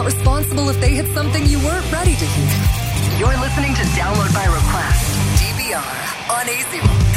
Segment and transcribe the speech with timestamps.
[0.00, 2.52] not responsible if they hit something you weren't ready to hear.
[3.20, 5.00] You're listening to Download by Request,
[5.40, 5.84] DVR,
[6.36, 7.12] on AC Rock.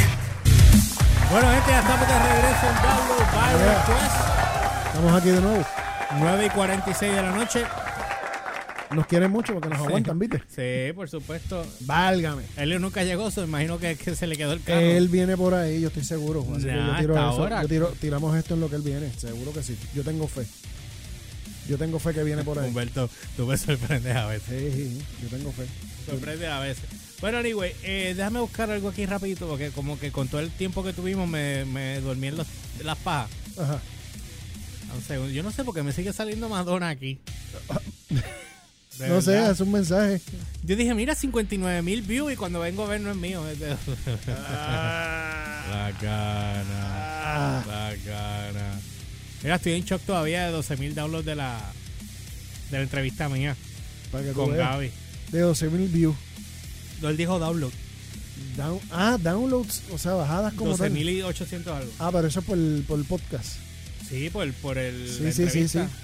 [1.30, 3.84] Bueno, gente, ya estamos de regreso en Download by Yeah.
[3.86, 4.16] Request.
[4.86, 5.64] Estamos aquí de nuevo.
[6.18, 7.64] 9 y 46 de la noche.
[8.90, 10.42] Nos quieren mucho porque nos aguantan, ¿viste?
[10.54, 11.66] Sí, por supuesto.
[11.80, 12.42] Válgame.
[12.56, 14.78] Elio nunca llegó, so imagino que, que se le quedó el carro.
[14.80, 16.44] Él viene por ahí, yo estoy seguro.
[16.54, 17.42] Así que Nah, yo tiro hasta eso.
[17.42, 17.62] ahora.
[17.62, 19.10] Yo tiro- tiramos esto en lo que él viene.
[19.16, 19.76] Seguro que sí.
[19.94, 20.44] Yo tengo fe.
[21.68, 22.68] Yo tengo fe que viene por ahí.
[22.68, 24.48] Humberto, tú me sorprendes a veces.
[24.48, 25.66] Sí, sí, sí, yo tengo fe.
[26.06, 26.84] Sorprendes a veces.
[27.20, 30.84] Bueno, anyway, eh, déjame buscar algo aquí rapidito porque como que con todo el tiempo
[30.84, 32.46] que tuvimos me, me dormí en los-
[32.82, 33.30] las pajas.
[33.58, 33.80] Ajá.
[34.94, 35.32] Un segundo.
[35.32, 37.18] Yo no sé por qué me sigue saliendo Madonna aquí.
[38.98, 40.20] De no sé, es un mensaje.
[40.64, 43.42] Yo dije, mira, 59 mil views y cuando vengo a ver no es mío.
[43.44, 43.56] de-
[45.70, 47.64] La gana.
[47.66, 48.80] La gana.
[49.44, 51.60] Mira, estoy en shock todavía de 12 mil downloads de la,
[52.70, 53.54] de la entrevista mía
[54.10, 54.70] Para que tú con veas.
[54.70, 54.90] Gaby.
[55.30, 56.16] De 12 mil views.
[57.02, 57.72] No, él dijo download.
[58.56, 60.92] Down- ah, downloads, o sea, bajadas como 12 tal.
[60.92, 61.92] mil y 800 algo.
[61.98, 63.56] Ah, pero eso es por el, por el podcast.
[64.08, 65.88] Sí, por el, por el Sí, la sí, sí, entrevista.
[65.88, 65.94] sí.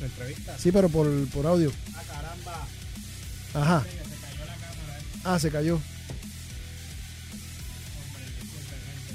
[0.00, 0.58] La entrevista.
[0.58, 1.70] Sí, pero por, por audio.
[1.94, 2.66] Ah, caramba.
[3.54, 3.84] Ajá.
[3.84, 4.98] Se cayó la cámara.
[4.98, 5.02] eh.
[5.24, 5.74] Ah, se cayó.
[5.74, 5.90] Hombre,
[8.40, 9.12] disculpen, gente.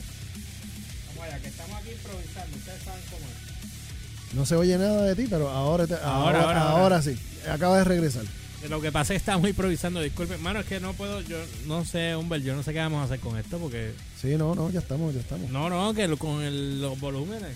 [1.07, 2.57] Vamos allá, que estamos aquí improvisando.
[2.57, 3.31] Ustedes saben cómo es.
[4.33, 7.01] No se oye nada de ti, pero ahora, te- Ahora, ahora, ahora, ahora, ahora.
[7.01, 7.17] sí.
[7.49, 8.23] Acaba de regresar.
[8.69, 10.01] Lo que pasa es que estamos improvisando.
[10.01, 11.21] Disculpen, mano, es que no puedo.
[11.21, 13.93] Yo no sé, Humber, yo no sé qué vamos a hacer con esto porque.
[14.21, 15.49] Sí, no, no, ya estamos, ya estamos.
[15.49, 17.55] No, no, que lo- con el- los volúmenes.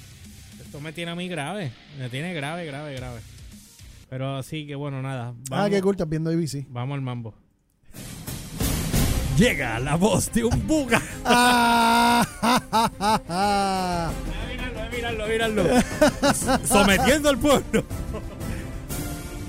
[0.63, 1.71] Esto me tiene a mí grave.
[1.99, 3.19] Me tiene grave, grave, grave.
[4.09, 5.33] Pero así que bueno, nada.
[5.51, 6.66] Ah, qué cool, estás viendo ABC.
[6.69, 7.33] Vamos al mambo.
[9.38, 11.01] Llega la voz de un buga.
[15.04, 15.64] míralo, míralo.
[16.64, 17.84] Sometiendo al pueblo.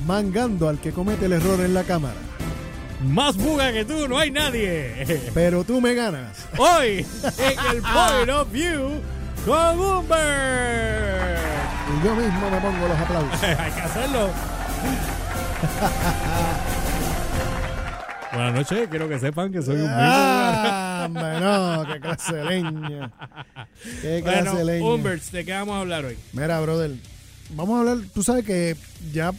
[0.07, 2.17] Mangando al que comete el error en la cámara.
[3.07, 5.31] Más buga que tú, no hay nadie.
[5.35, 6.47] Pero tú me ganas.
[6.57, 7.07] Hoy,
[7.39, 9.01] en el Point of View,
[9.45, 11.39] con Humber.
[11.87, 13.43] Y yo mismo me pongo los aplausos.
[13.43, 14.31] Hay que hacerlo.
[18.35, 23.13] Buenas noches, quiero que sepan que soy un Ah, hombre, no, qué clase de leña.
[24.03, 25.21] Qué clase de leña.
[25.33, 26.17] ¿de qué vamos a hablar hoy?
[26.33, 26.93] Mira, brother,
[27.55, 28.77] vamos a hablar, tú sabes que
[29.13, 29.33] ya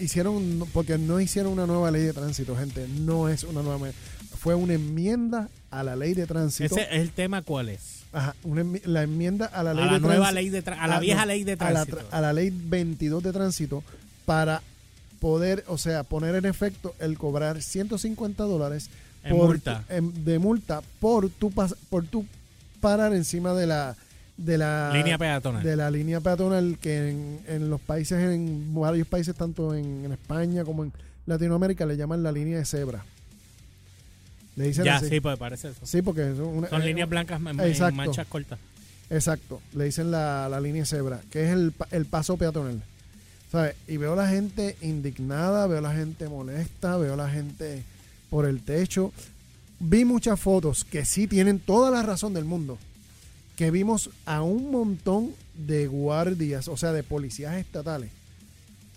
[0.00, 3.88] hicieron, porque no hicieron una nueva ley de tránsito, gente, no es una nueva,
[4.38, 6.74] fue una enmienda a la ley de tránsito.
[6.76, 8.00] Ese es el tema, ¿cuál es?
[8.12, 10.78] Ajá, una la enmienda a la ley A la de nueva tránsito- ley de tra-
[10.80, 12.08] a la Ah, vieja ley de a la tránsito.
[12.10, 13.84] A la, ley 22 de tránsito
[14.24, 14.62] para
[15.20, 18.88] poder, o sea, poner en efecto el cobrar 150 dólares
[19.22, 19.84] En multa.
[19.88, 22.26] en- de multa por tu pas- por tu
[22.80, 23.96] parar encima de la
[24.38, 25.62] de la Línea peatonal.
[25.62, 30.12] de la línea peatonal que en, en los países en varios países tanto en, en
[30.12, 30.92] España como en
[31.26, 33.04] Latinoamérica le llaman la línea de cebra.
[34.56, 35.08] Le dicen ya, así.
[35.08, 35.80] sí, pues parece eso.
[35.84, 37.94] Sí, porque son, una- Son eh, líneas blancas en- en exacto.
[37.96, 38.58] manchas cortas.
[39.10, 42.82] Exacto, le dicen la, la línea cebra, que es el, el paso peatonal.
[43.50, 43.74] ¿Sabes?
[43.88, 47.82] Y veo la gente indignada, veo la gente molesta, veo la gente
[48.30, 49.12] por el techo.
[49.80, 52.78] Vi muchas fotos que sí tienen toda la razón del mundo.
[53.56, 58.10] Que vimos a un montón de guardias, o sea, de policías estatales,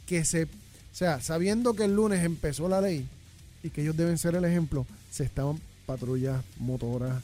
[0.06, 0.48] que se, o
[0.94, 3.06] sea, sabiendo que el lunes empezó la ley
[3.64, 7.22] y que ellos deben ser el ejemplo, se estaban patrullas, motoras,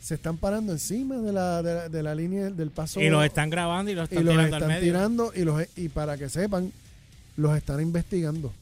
[0.00, 3.24] se están parando encima de la, de la, de la línea del paso Y los
[3.24, 4.80] están grabando y los y están los tirando al medio.
[4.82, 6.72] tirando y los y para que sepan
[7.36, 8.52] los están investigando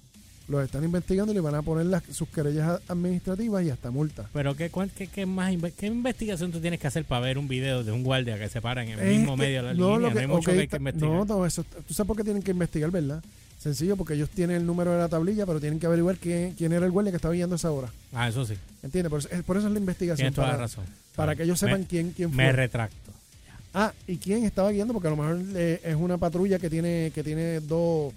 [0.49, 4.27] los están investigando y le van a poner las, sus querellas administrativas y hasta multas
[4.33, 7.49] Pero ¿qué, cuán- qué, qué más ¿qué investigación tú tienes que hacer para ver un
[7.49, 9.75] video de un guardia que se para en el Es mismo que- medio de la
[9.75, 9.99] no, línea?
[9.99, 11.11] lo No que- hay mucho que hay que investigar.
[11.13, 13.23] no, no, eso, tú sabes por qué tienen que investigar verdad
[13.59, 16.73] sencillo porque ellos tienen el número de la tablilla pero tienen que averiguar quién, quién
[16.73, 18.55] era el guardia que estaba guiando esa hora Ah, eso sí.
[18.83, 19.11] ¿entiendes?
[19.11, 20.85] por eso, es, por eso es la investigación Tienes toda para, la razón.
[21.19, 23.13] Para que ellos sepan Me- quién, quién fue Me retracto.
[23.75, 24.95] Ah, ¿y quién estaba guiando?
[24.95, 28.15] Porque a lo mejor eh, es una patrulla que tiene que tiene dos,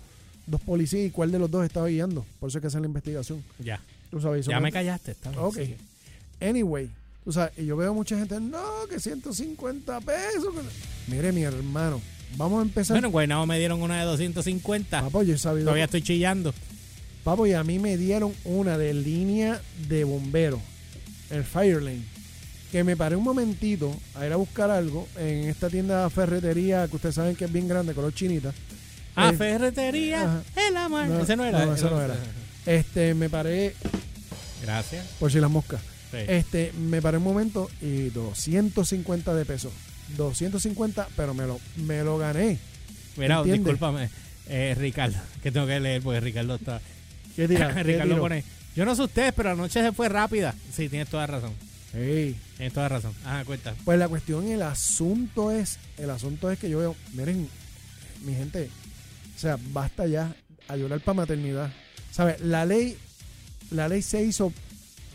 [0.48, 2.25] dos policías y cuál de los dos estaba guiando.
[2.39, 3.44] Por eso hay que hacer la investigación.
[3.59, 3.81] Ya.
[4.09, 4.45] Tú sabes.
[4.45, 5.12] Ya me callaste.
[5.12, 5.56] Está bien, Ok.
[5.56, 5.77] sigue.
[6.39, 6.89] Anyway,
[7.25, 10.54] tú sabes, y yo veo mucha gente, no, que 150 pesos.
[10.56, 12.01] que- Mire, mi hermano,
[12.38, 12.95] vamos a empezar.
[12.95, 15.01] Bueno, en Guaynabo me dieron una de 250.
[15.01, 15.65] Papo, yo he sabido.
[15.65, 16.54] Todavía estoy chillando.
[17.24, 20.59] Papo, y a mí me dieron una de línea de bombero,
[21.30, 22.01] el Firelane,
[22.71, 26.88] que me paré un momentito a ir a buscar algo en esta tienda de ferretería
[26.88, 28.53] que ustedes saben que es bien grande, color chinita.
[29.15, 30.41] Ah, Eh, ferretería.
[30.69, 31.06] El amor.
[31.07, 31.65] No, ese no era.
[31.65, 32.15] no, ese no era.
[32.65, 33.75] Este, me paré,
[34.62, 35.06] Gracias.
[35.19, 35.81] por si las moscas,
[36.12, 36.18] Sí.
[36.27, 39.71] este, me paré un momento y 250 de pesos.
[40.18, 42.57] 250, pero me lo, me lo gané.
[43.18, 43.63] Mira, ¿entiendes?
[43.65, 44.09] discúlpame.
[44.47, 46.81] Eh, Ricardo, que tengo que leer porque Ricardo está.
[47.35, 47.47] ¿Qué
[47.83, 48.44] Ricardo pone.
[48.75, 50.53] Yo no sé ustedes, pero anoche se fue rápida.
[50.73, 51.51] Sí, tienes toda razón.
[51.91, 53.13] Tienes toda razón.
[53.25, 53.75] Ajá, cuenta.
[53.83, 57.49] Pues la cuestión, el asunto es, el asunto es que yo veo, miren,
[58.25, 58.69] mi gente,
[59.35, 60.33] o sea, basta ya
[60.67, 61.71] a llorar para maternidad.
[62.11, 62.39] ¿Sabes?
[62.41, 62.97] La ley,
[63.71, 64.53] la ley se hizo,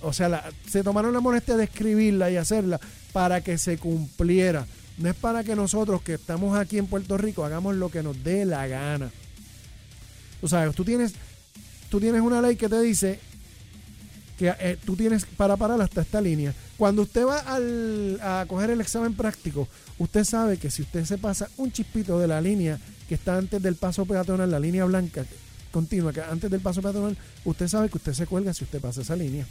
[0.02, 2.80] o sea, la- se tomaron la molestia de escribirla y hacerla
[3.12, 4.66] para que se cumpliera.
[4.98, 8.22] No es para que nosotros que estamos aquí en Puerto Rico hagamos lo que nos
[8.24, 9.10] dé la gana.
[10.40, 11.12] Tú sabes, tú tienes,
[11.90, 13.18] tú tienes una ley que te dice
[14.36, 16.54] que eh, tú tienes para parar hasta esta línea.
[16.76, 17.42] Cuando usted va
[18.40, 19.66] a coger el examen práctico,
[19.98, 22.78] usted sabe que si usted se pasa un chispito de la línea
[23.08, 25.24] que está antes del paso peatonal, la línea blanca
[25.70, 29.02] continua, que antes del paso peatonal, usted sabe que usted se cuelga si usted pasa
[29.02, 29.46] esa línea.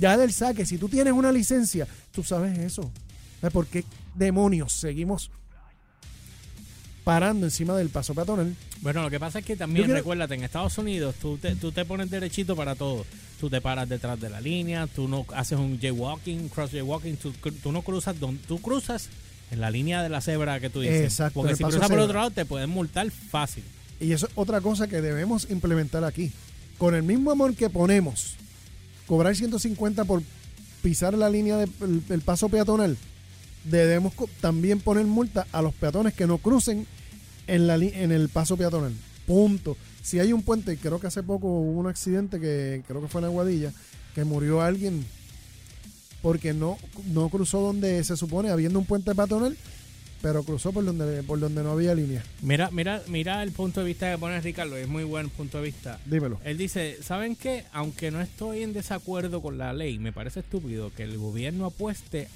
[0.00, 2.90] Ya del saque, si tú tienes una licencia, tú sabes eso.
[3.40, 3.84] ¿Sabes ¿Por qué
[4.14, 5.30] demonios seguimos
[7.04, 8.56] parando encima del paso peatonal?
[8.80, 11.70] Bueno, lo que pasa es que también, quiero- recuérdate, en Estados Unidos tú te, tú
[11.70, 13.04] te pones derechito para todo.
[13.40, 17.32] Tú te paras detrás de la línea, tú no haces un jaywalking, cross jaywalking, tú,
[17.62, 19.08] tú no cruzas, don- tú cruzas
[19.50, 21.02] en la línea de la cebra que tú dices.
[21.04, 23.62] Exacto, Porque si cruzas por otro lado te pueden multar fácil.
[24.00, 26.32] Y eso es otra cosa que debemos implementar aquí.
[26.78, 28.34] Con el mismo amor que ponemos,
[29.06, 30.22] cobrar 150 por
[30.82, 32.96] pisar la línea del el paso peatonal,
[33.64, 36.86] debemos también poner multa a los peatones que no crucen
[37.46, 38.92] en, la, en el paso peatonal.
[39.26, 39.76] Punto.
[40.02, 43.20] Si hay un puente, creo que hace poco hubo un accidente que creo que fue
[43.20, 43.72] en Aguadilla,
[44.14, 45.04] que murió alguien
[46.24, 46.78] porque no,
[47.12, 49.58] no cruzó donde se supone, habiendo un puente peatonal,
[50.22, 52.24] pero cruzó por donde, por donde no había línea.
[52.40, 55.64] Mira, mira, mira el punto de vista que pone Ricardo, es muy buen punto de
[55.64, 56.00] vista.
[56.06, 56.40] Dímelo.
[56.42, 57.64] Él dice, ¿saben qué?
[57.74, 62.28] Aunque no estoy en desacuerdo con la ley, me parece estúpido que el gobierno apueste,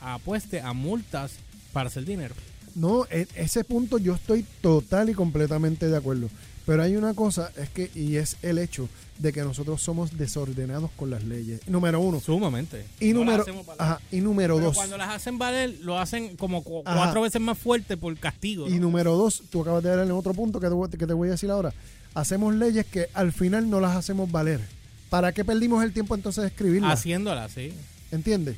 [0.00, 1.34] apueste a multas
[1.72, 2.34] para hacer dinero.
[2.78, 6.28] No, en ese punto yo estoy total y completamente de acuerdo.
[6.64, 8.88] Pero hay una cosa, es que, y es el hecho
[9.18, 11.66] de que nosotros somos desordenados con las leyes.
[11.66, 12.20] Número uno.
[12.20, 12.84] Sumamente.
[13.00, 13.44] Y No número,
[13.78, 14.76] ajá, y número Pero dos.
[14.76, 16.96] cuando las hacen valer, lo hacen como cu- Ajá.
[16.96, 18.68] cuatro veces más fuerte por castigo.
[18.68, 18.74] ¿no?
[18.74, 21.12] Y número dos, tú acabas de dar en otro punto que te, voy- que te
[21.14, 21.72] voy a decir ahora.
[22.14, 24.60] Hacemos leyes que al final no las hacemos valer.
[25.08, 26.92] ¿Para qué perdimos el tiempo entonces de escribirlas?
[27.00, 27.72] Haciéndolas, sí.
[28.12, 28.56] ¿Entiendes?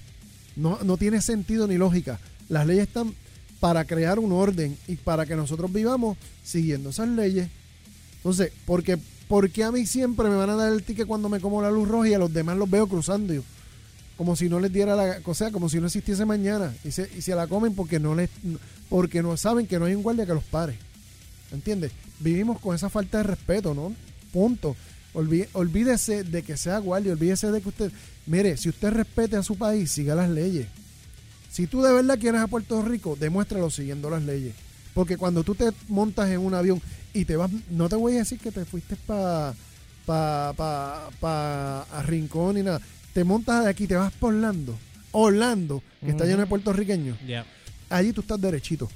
[0.56, 2.18] No, no tiene sentido ni lógica.
[2.48, 3.14] Las leyes están
[3.60, 7.48] para crear un orden y para que nosotros vivamos siguiendo esas leyes.
[8.16, 8.98] Entonces, porque,
[9.28, 11.70] ¿por qué a mí siempre me van a dar el ticket cuando me como la
[11.70, 13.32] luz roja y a los demás los veo cruzando?
[13.34, 13.42] yo?
[14.16, 15.18] Como si no les diera la...
[15.24, 16.74] O sea, como si no existiese mañana.
[16.84, 18.28] Y se, y se la comen porque no les
[18.88, 20.76] porque no saben que no hay un guardia que los pare.
[21.52, 21.92] ¿Entiendes?
[22.18, 23.94] Vivimos con esa falta de respeto, ¿no?
[24.32, 24.76] Punto.
[25.14, 27.92] Olví- olvídese de que sea guardia, olvídese de que usted...
[28.26, 30.66] Mire, si usted respete a su país, siga las leyes.
[31.50, 34.54] Si tú de verdad quieres a Puerto Rico, demuéstralo siguiendo las leyes.
[34.94, 36.80] Porque cuando tú te montas en un avión
[37.12, 39.54] y te vas, no te voy a decir que te fuiste para
[40.06, 42.80] pa, pa, pa a Rincón ni nada.
[43.12, 44.76] Te montas de aquí, te vas por Orlando.
[45.12, 47.18] Orlando, que está lleno de puertorriqueños.
[47.88, 48.88] Allí tú estás derechito.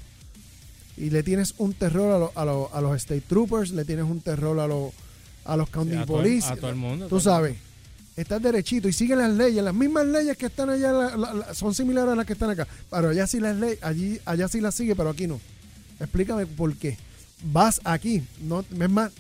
[0.97, 4.05] Y le tienes un terror a, lo- a, lo- a los State Troopers, le tienes
[4.05, 4.93] un terror a, lo-
[5.45, 6.47] a los County a, todo, el- Police.
[6.49, 7.09] a todo el mundo.
[7.09, 7.57] Tú sabes,
[8.17, 11.55] estás derechito y sigue las leyes, las mismas leyes que están allá la- la- la-
[11.55, 12.67] son similares a las que están acá.
[12.91, 15.41] Pero allá sí las leyes, allí, allá sí las sigue, pero aquí no.
[16.01, 16.97] Explícame por qué.
[17.53, 19.11] Vas aquí, no, es más,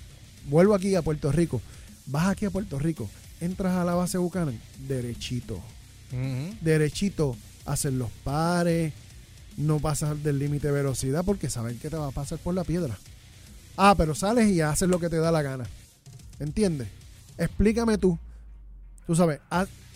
[0.49, 1.61] vuelvo aquí a Puerto Rico.
[2.07, 3.09] Vas aquí a Puerto Rico,
[3.41, 5.61] entras a la base Buchanan, derechito.
[6.61, 8.93] Derechito, hacer los pares,
[9.57, 12.65] no pasas del límite de velocidad porque saben que te va a pasar por la
[12.65, 12.97] piedra.
[13.77, 15.65] Ah, pero sales y haces lo que te da la gana.
[16.39, 16.89] ¿Entiendes?
[17.39, 18.19] Explícame tú.
[19.07, 19.41] Tú sabes,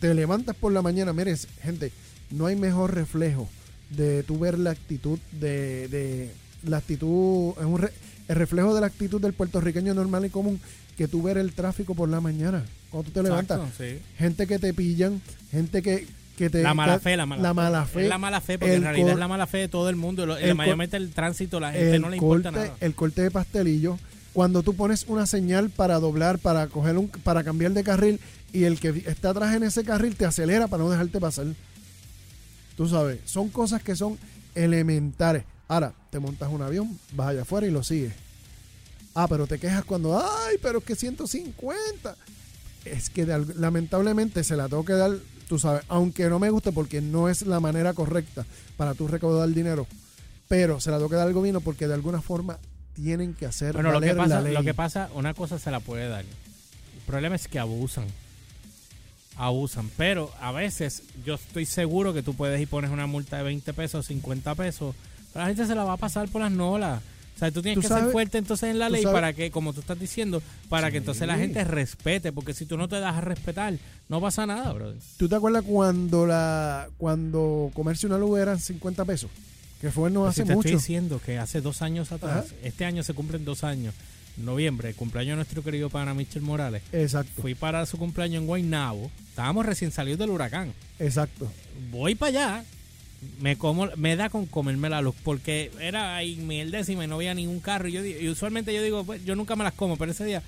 [0.00, 1.12] te levantas por la mañana.
[1.12, 1.92] Mires, gente,
[2.30, 3.48] no hay mejor reflejo
[3.90, 6.30] de tú ver la actitud de, de
[6.64, 7.92] la actitud, es un re-
[8.28, 10.60] el reflejo de la actitud del puertorriqueño normal y común
[10.96, 12.64] que tú ver el tráfico por la mañana.
[12.90, 13.98] Cuando tú te levantas, sí.
[14.18, 16.62] gente que te pillan, gente que, que te...
[16.62, 18.02] La mala fe, la mala, la mala fe.
[18.02, 20.24] Es la mala fe, porque en realidad es la mala fe de todo el mundo.
[20.36, 22.76] el cor- mayormente el tránsito, la gente no le importa corte, nada.
[22.80, 23.98] el corte de pastelillo,
[24.34, 28.20] cuando tú pones una señal para doblar, para coger un, para cambiar de carril
[28.52, 31.46] y el que está atrás en ese carril te acelera para no dejarte pasar.
[32.76, 34.18] Tú sabes, son cosas que son
[34.54, 35.44] elementares.
[35.66, 38.12] Ahora, te montas un avión, vas allá afuera y lo sigues.
[39.14, 42.16] Ah, pero te quejas cuando, ay, pero es que 150.
[42.84, 45.10] Es que lamentablemente se la tengo que dar,
[45.48, 49.48] tú sabes, aunque no me guste porque no es la manera correcta para tú recaudar
[49.50, 49.86] dinero,
[50.46, 52.58] pero se la tengo que dar al gobierno porque de alguna forma
[52.94, 54.54] tienen que hacer Bueno, lo que, pasa, la ley.
[54.54, 56.24] lo que pasa, una cosa se la puede dar.
[56.24, 58.06] El problema es que abusan.
[59.38, 59.88] Abusan.
[59.96, 63.72] Pero a veces yo estoy seguro que tú puedes y pones una multa de 20
[63.72, 64.94] pesos, 50 pesos.
[65.32, 67.00] Pero la gente se la va a pasar por las nolas.
[67.36, 69.52] O sea, tú tienes Tú que ser fuerte entonces en la ley sabes- para que,
[69.52, 72.98] como tú estás diciendo, para que entonces la gente respete, porque si tú no te
[72.98, 73.74] das a respetar,
[74.08, 74.96] no pasa nada, brother.
[75.18, 79.30] ¿Tú te acuerdas cuando la cuando comerse una luz eran 50 pesos?
[79.80, 80.66] Que fue no Pues hace si te mucho.
[80.66, 82.54] estoy diciendo que hace dos años atrás, Ajá.
[82.64, 83.94] este año se cumplen dos años,
[84.44, 86.82] noviembre, cumpleaños de nuestro querido pana Michel Morales.
[86.92, 89.10] Exacto, Fui para su cumpleaños en Guaynabo.
[89.28, 90.72] Estábamos recién salidos del huracán.
[90.98, 91.50] exacto.
[91.90, 92.64] Voy para allá.
[93.40, 97.16] Me como, me da con comerme la luz porque era ahí mil décimas y no
[97.16, 97.88] había ningún carro.
[97.88, 100.42] Y, yo, y usualmente yo digo, pues, yo nunca me las como, pero ese día,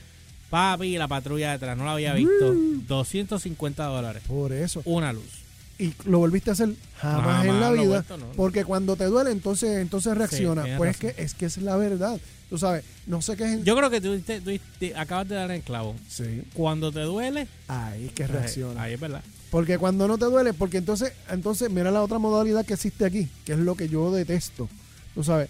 [0.50, 2.54] papi, la patrulla detrás, no la había visto.
[2.86, 4.22] 250 dólares.
[4.26, 4.82] Por eso.
[4.84, 5.39] Una luz.
[5.80, 7.84] Y lo volviste a hacer jamás, Jamás en la vida.
[7.86, 8.26] vuelto, no.
[8.36, 10.62] Porque cuando te duele, entonces entonces reacciona.
[10.76, 11.12] pues razón.
[11.16, 12.20] que es que es la verdad.
[12.50, 13.64] Tú sabes, no sé qué es.
[13.64, 15.96] Yo creo que tú, diste- acabas de dar el clavo.
[16.08, 18.82] Sí, Cuando te duele, ahí es que pues, reacciona.
[18.82, 19.22] ahí es verdad.
[19.50, 23.28] Porque cuando no te duele, porque entonces, entonces mira la otra modalidad que existe aquí,
[23.44, 24.68] que es lo que yo detesto.
[25.14, 25.48] Tú sabes,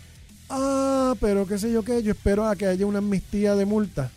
[0.48, 4.10] ah, pero qué sé yo qué, yo espero a que haya una amnistía de multa.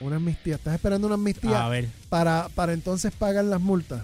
[0.00, 1.88] Una amnistía, estás esperando una amnistía A ver.
[2.08, 4.02] para, para entonces pagar las multas.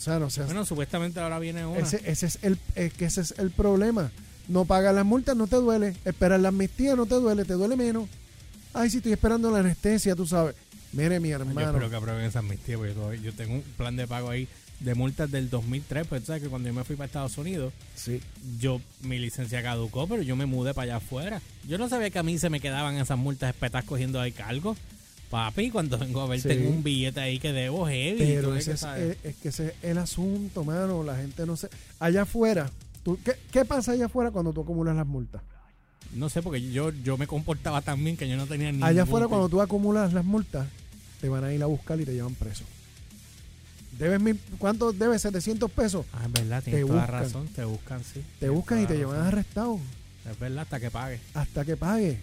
[0.00, 0.42] O sea, no sé.
[0.44, 1.80] Bueno, supuestamente ahora viene una.
[1.80, 4.10] ese, ese es el, es que ese es el problema.
[4.48, 5.94] No pagas las multas, no te duele.
[6.06, 8.08] Esperar la amnistía, no te duele, te duele menos.
[8.72, 10.56] Ay, si estoy esperando la anestesia, tú sabes.
[10.92, 11.60] Mire, mi Yo hermano.
[11.68, 14.48] espero que aprueben esa amnistía, porque yo, todavía- yo tengo un plan de pago ahí
[14.80, 17.72] de multas del 2003, pues tú sabes que cuando yo me fui para Estados Unidos,
[17.94, 18.20] Sí.
[18.58, 21.42] yo mi licencia caducó, pero yo me mudé para allá afuera.
[21.68, 24.76] Yo no sabía que a mí se me quedaban esas multas espetas cogiendo ahí cargo.
[25.30, 26.48] Papi, cuando vengo a ver, Sí.
[26.48, 28.18] tengo un billete ahí que debo heavy.
[28.18, 29.16] Pero ese que es, sabes.
[29.22, 31.04] es- es que ese es el asunto, mano.
[31.04, 31.68] La gente no sé.
[32.00, 32.68] Allá afuera,
[33.04, 35.40] tú, ¿qué, qué pasa allá afuera cuando tú acumulas las multas?
[36.14, 38.82] No sé, porque yo, yo me comportaba tan bien que yo no tenía ni.
[38.82, 40.66] Allá afuera, cuando tú acumulas las multas,
[41.20, 42.64] te van a ir a buscar y te llevan preso.
[43.98, 45.22] Debes mil, ¿Cuánto debes?
[45.22, 46.06] 700 pesos.
[46.12, 47.20] Ah, es verdad, tienes Te toda buscan.
[47.22, 48.22] razón, te buscan, sí.
[48.40, 48.98] Te buscan y te razón.
[49.12, 49.78] llevan arrestado
[50.30, 51.20] Es verdad, hasta que pague.
[51.34, 52.18] hasta que pagues.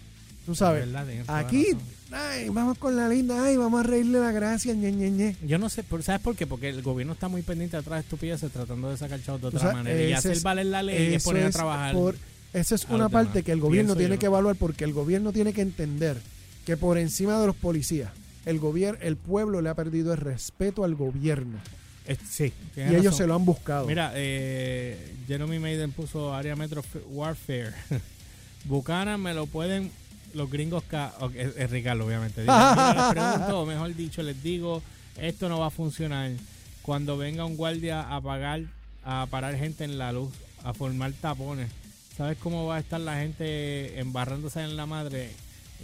[0.48, 0.86] Tú sabes.
[0.86, 1.66] Es verdad, Aquí,
[2.10, 5.36] ay, vamos con la linda, ay, vamos a reírle la gracia, ñe, ñe, ñe.
[5.46, 6.46] Yo no sé, ¿sabes por qué?
[6.46, 9.72] Porque el gobierno está muy pendiente de otras estupideces tratando de sacar chavos de otra
[9.74, 10.02] manera.
[10.02, 11.92] Y hacer es- valer la ley y poner a trabajar.
[11.94, 12.16] por-
[12.54, 13.44] esa es una parte demás.
[13.44, 14.20] que el gobierno Pienso tiene yo.
[14.20, 16.16] que evaluar porque el gobierno tiene que entender
[16.64, 18.10] que por encima de los policías,
[18.46, 21.58] el gobierno, el pueblo le ha perdido el respeto al gobierno
[22.26, 23.18] sí, y ellos razón.
[23.18, 23.86] se lo han buscado.
[23.86, 27.74] Mira, eh, Jeremy Maiden puso área Metro Warfare.
[28.64, 29.90] Bucana me lo pueden
[30.34, 30.82] los gringos.
[30.84, 32.42] ca- es, es Ricardo, obviamente.
[32.42, 34.82] "Mira, les pregunto, o mejor dicho, les digo,
[35.20, 36.30] esto no va a funcionar.
[36.82, 38.62] Cuando venga un guardia a pagar,
[39.04, 40.30] a parar gente en la luz,
[40.64, 41.70] a formar tapones,
[42.16, 45.30] ¿sabes cómo va a estar la gente embarrándose en la madre?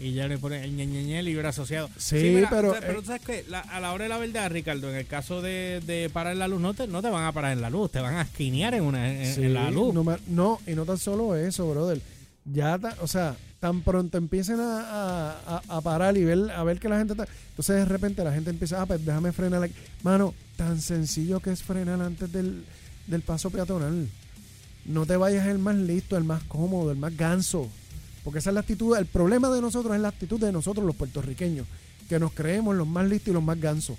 [0.01, 1.89] Y ya le pone el ñeñeñe libre asociado.
[1.97, 4.19] Sí, pero, o sea, pero eh, tú sabes que la- a la hora de la
[4.19, 7.25] verdad, Ricardo, en el caso de, de parar la luz, no te, no te van
[7.25, 9.95] a parar en la luz, te van a esquinear en, una, en, la luz.
[10.27, 12.01] No, y no tan solo eso, brother.
[12.45, 16.63] Ya, ta- o sea, tan pronto empiecen a, a- a- a parar y ver, a
[16.65, 17.27] ver que la gente está.
[17.49, 19.73] Entonces de repente la gente empieza, ah, pues déjame frenar aquí.
[20.03, 22.63] Mano, tan sencillo que es frenar antes del,
[23.07, 24.07] del paso peatonal.
[24.85, 27.71] No te vayas el más listo, el más cómodo, el más ganso.
[28.23, 28.99] Porque esa es la actitud.
[28.99, 31.67] El problema de nosotros es la actitud de nosotros, los puertorriqueños,
[32.07, 33.97] que nos creemos los más listos y los más gansos.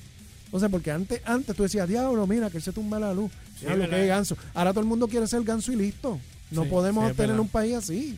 [0.59, 3.31] Sea, porque antes, antes tú decías, diablo, mira, que él se tumba la luz.
[3.59, 4.37] Sí, Diablo, ganso.
[4.53, 6.19] Ahora todo el mundo quiere ser ganso y listo.
[6.55, 8.17] No Sí, podemos sí, tener un país así.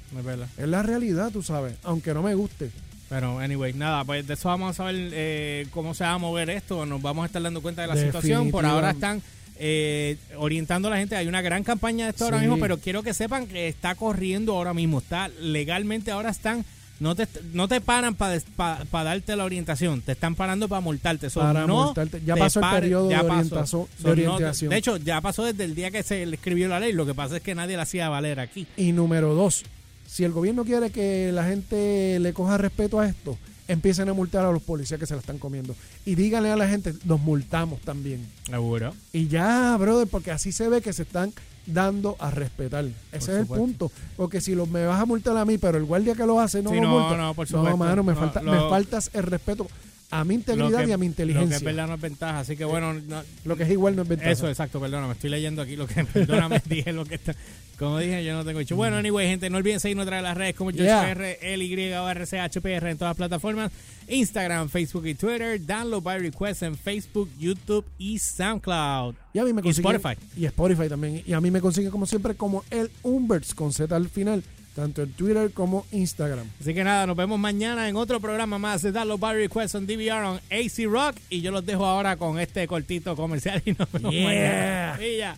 [0.57, 1.73] Es la realidad, tú sabes.
[1.83, 2.71] Aunque no me guste.
[3.09, 6.49] Pero, anyway, nada, pues de eso vamos a saber eh, cómo se va a mover
[6.49, 6.85] esto.
[6.85, 8.51] Nos vamos a estar dando cuenta de la situación.
[8.51, 9.21] Por ahora están
[9.59, 11.15] eh, orientando a la gente.
[11.15, 14.55] Hay una gran campaña de esto ahora mismo, pero quiero que sepan que está corriendo
[14.55, 14.99] ahora mismo.
[14.99, 16.65] Está legalmente, ahora están.
[16.99, 18.43] No te, no te paran para
[18.91, 21.29] darte la orientación, te están parando para multarte.
[21.29, 22.21] So, Para no multarte.
[22.25, 24.69] Ya pasó el periodo ya de no orientación.
[24.69, 26.93] de hecho, ya pasó desde el día que se le escribió la ley.
[26.93, 28.67] Lo que pasa es que nadie la hacía valer aquí.
[28.77, 29.63] Y número dos,
[30.07, 33.37] si el gobierno quiere que la gente le coja respeto a esto,
[33.67, 35.75] empiecen a multar a los policías que se la están comiendo.
[36.05, 38.25] Y díganle a la gente, los multamos también.
[38.45, 38.95] Seguro.
[39.13, 41.33] Y ya, brother, porque así se ve que se están
[41.67, 42.85] dando a respetar.
[43.11, 43.91] Ese es el punto.
[44.15, 46.63] Porque si lo, me vas a multar a mí, pero el guardia que lo hace
[46.63, 47.17] no Sí, lo no, multa.
[47.17, 47.77] no, por supuesto.
[47.77, 49.67] mano, me, No, falta, lo- me faltas el respeto
[50.09, 51.57] a mi integridad que- y a mi Lo que inteligencia.
[51.57, 52.39] es verdad no es ventaja.
[52.39, 54.31] Así que bueno, no- Lo que es igual no es ventaja.
[54.31, 57.35] Eso, exacto, perdóname, estoy leyendo aquí lo que, perdóname, dije lo que está,
[57.77, 58.75] como dije, yo no tengo dicho.
[58.75, 61.13] Bueno, anyway, gente, no olviden seguirnos de las redes como George Yeah.
[61.13, 63.71] PR, LY o RCHPR en todas las plataformas,
[64.07, 69.15] Instagram, Facebook y Twitter, download by request en Facebook, YouTube y SoundCloud.
[69.33, 70.21] Y a mí me Y consiguen- Spotify.
[70.35, 71.23] Y Spotify también.
[71.25, 74.43] Y a mí me consigue como siempre como el Umberts con Z al final,
[74.75, 76.45] tanto en Twitter como Instagram.
[76.61, 79.87] Así que nada, nos vemos mañana en otro programa más de Download by Request on
[79.87, 83.91] DVR on AC Rock y yo los dejo ahora con este cortito comercial y nos
[83.91, 84.95] vemos Yeah.
[84.97, 84.99] mañana.
[85.05, 85.37] Y ya.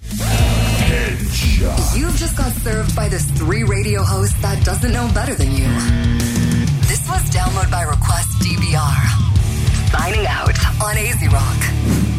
[1.96, 5.68] You've just got served by this three radio host that doesn't know better than you.
[6.88, 9.92] This was Download by Request DBR.
[9.92, 12.19] Signing out on AZ Rock.